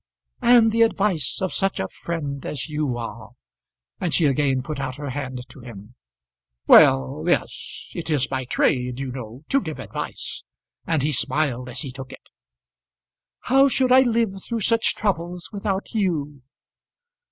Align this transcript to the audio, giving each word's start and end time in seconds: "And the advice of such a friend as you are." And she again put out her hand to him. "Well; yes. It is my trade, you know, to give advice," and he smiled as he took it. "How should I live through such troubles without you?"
"And 0.41 0.71
the 0.71 0.81
advice 0.81 1.43
of 1.43 1.53
such 1.53 1.79
a 1.79 1.87
friend 1.87 2.43
as 2.43 2.67
you 2.67 2.97
are." 2.97 3.33
And 3.99 4.11
she 4.11 4.25
again 4.25 4.63
put 4.63 4.79
out 4.79 4.95
her 4.95 5.11
hand 5.11 5.47
to 5.49 5.59
him. 5.59 5.93
"Well; 6.65 7.23
yes. 7.27 7.91
It 7.93 8.09
is 8.09 8.31
my 8.31 8.45
trade, 8.45 8.99
you 8.99 9.11
know, 9.11 9.43
to 9.49 9.61
give 9.61 9.77
advice," 9.77 10.43
and 10.87 11.03
he 11.03 11.11
smiled 11.11 11.69
as 11.69 11.81
he 11.81 11.91
took 11.91 12.11
it. 12.11 12.31
"How 13.41 13.67
should 13.67 13.91
I 13.91 14.01
live 14.01 14.43
through 14.43 14.61
such 14.61 14.95
troubles 14.95 15.49
without 15.51 15.93
you?" 15.93 16.41